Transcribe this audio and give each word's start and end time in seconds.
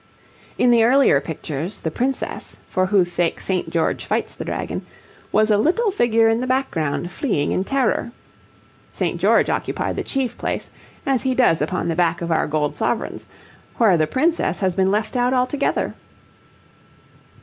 In 0.57 0.71
the 0.71 0.83
earlier 0.83 1.21
pictures, 1.21 1.81
the 1.81 1.91
princess, 1.91 2.57
for 2.67 2.87
whose 2.87 3.11
sake 3.11 3.39
St. 3.39 3.69
George 3.69 4.03
fights 4.03 4.33
the 4.33 4.43
dragon, 4.43 4.83
was 5.31 5.51
a 5.51 5.59
little 5.59 5.91
figure 5.91 6.27
in 6.27 6.41
the 6.41 6.47
background 6.47 7.11
fleeing 7.11 7.51
in 7.51 7.63
terror. 7.63 8.11
St. 8.91 9.21
George 9.21 9.47
occupied 9.47 9.97
the 9.97 10.03
chief 10.03 10.35
place, 10.39 10.71
as 11.05 11.21
he 11.21 11.35
does 11.35 11.61
upon 11.61 11.87
the 11.87 11.95
back 11.95 12.19
of 12.23 12.31
our 12.31 12.47
gold 12.47 12.75
sovereigns, 12.77 13.27
where 13.77 13.95
the 13.95 14.07
princess 14.07 14.57
has 14.57 14.73
been 14.73 14.89
left 14.89 15.15
out 15.15 15.35
altogether. 15.35 15.93